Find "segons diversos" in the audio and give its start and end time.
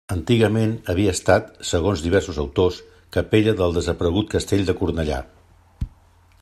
1.71-2.39